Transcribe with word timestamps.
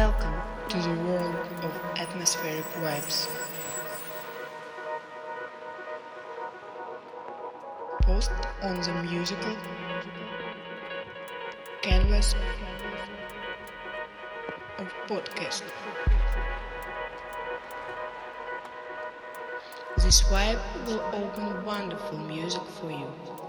Welcome 0.00 0.40
to 0.70 0.78
the 0.78 0.94
world 1.04 1.34
of 1.62 1.72
atmospheric 1.98 2.64
vibes. 2.80 3.28
Post 8.00 8.30
on 8.62 8.80
the 8.80 8.94
musical 9.02 9.54
canvas 11.82 12.34
of 14.78 14.88
podcast. 15.06 15.64
This 19.98 20.22
vibe 20.22 20.62
will 20.86 21.02
open 21.12 21.62
wonderful 21.62 22.16
music 22.20 22.62
for 22.80 22.90
you. 22.90 23.39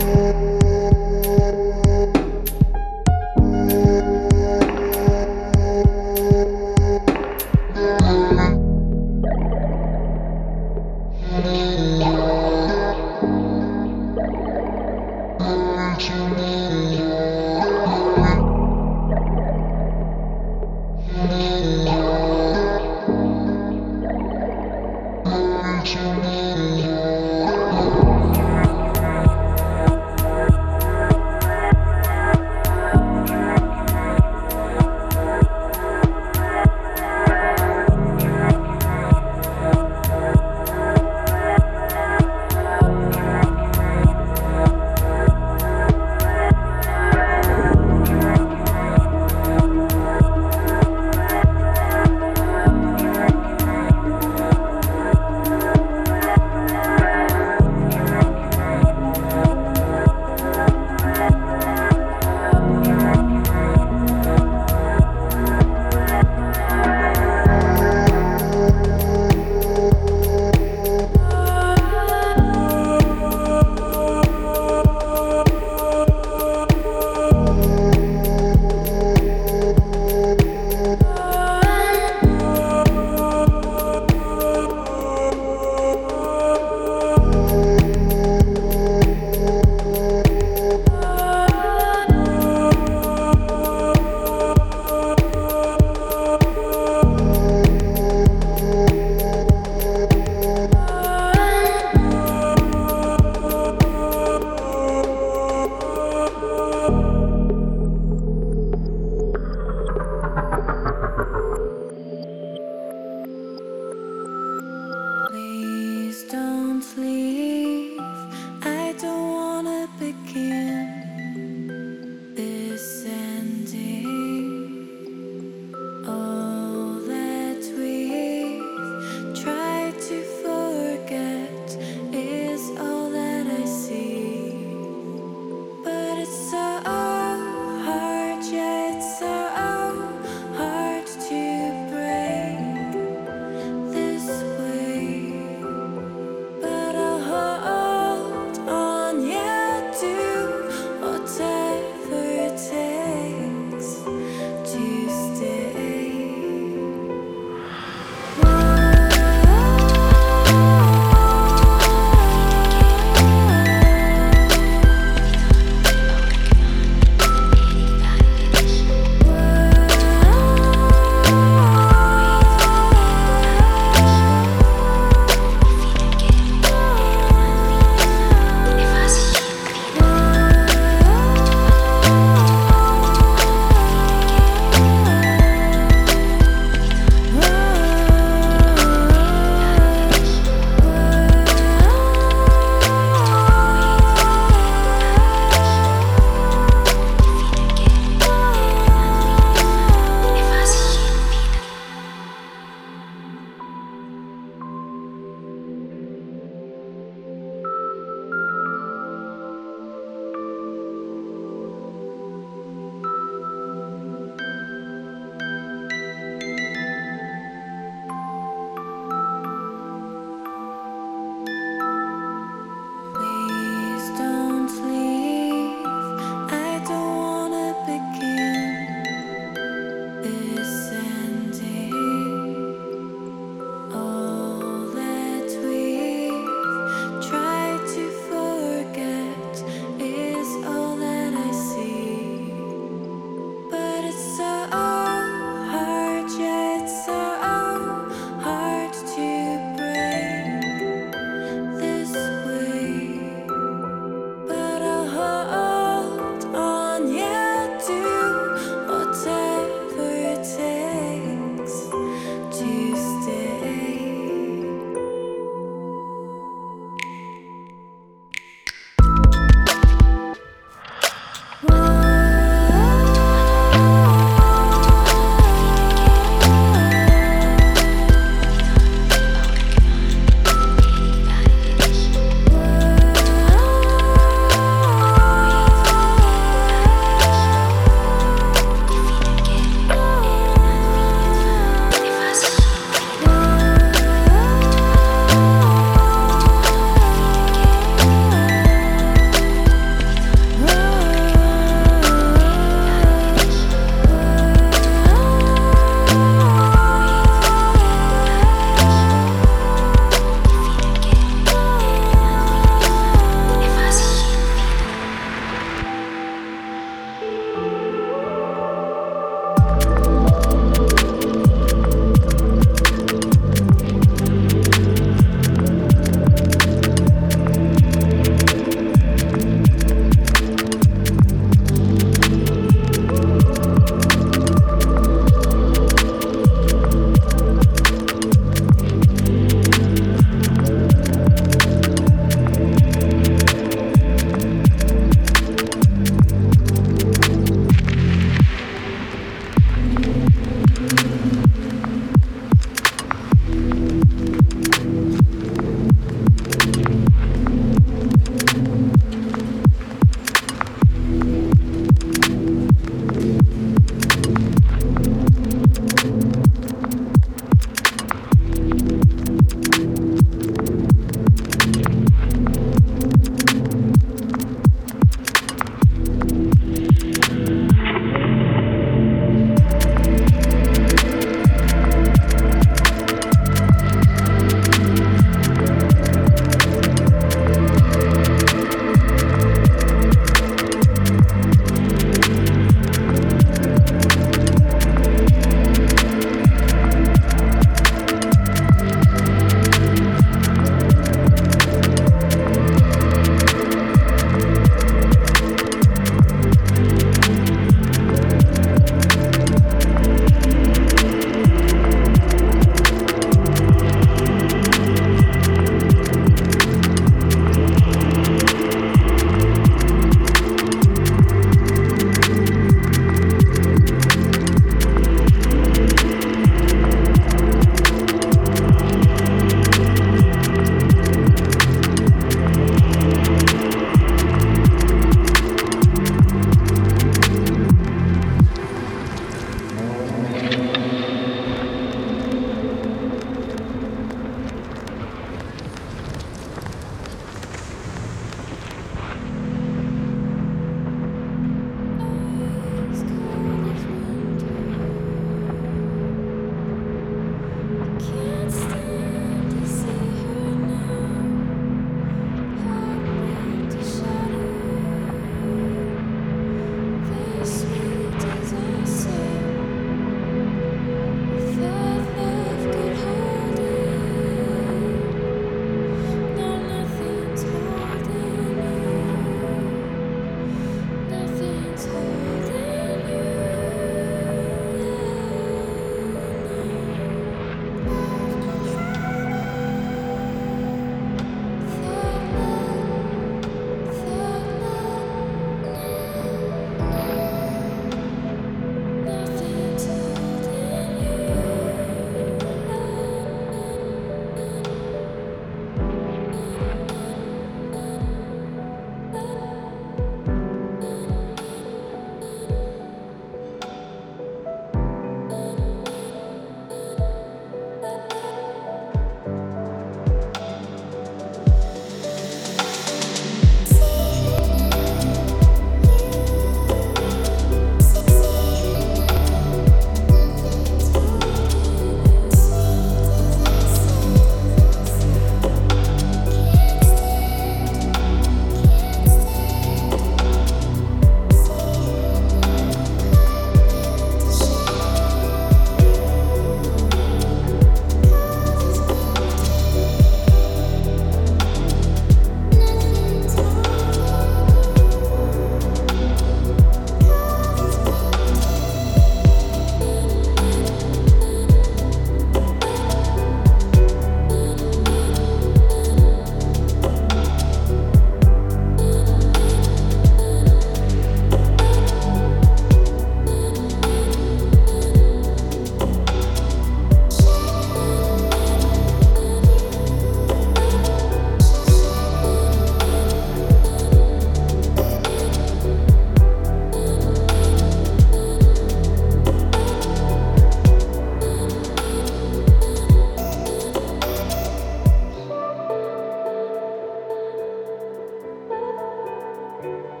See 599.61 600.00